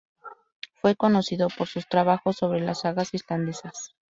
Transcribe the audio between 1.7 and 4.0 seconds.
trabajos sobre las sagas islandesas.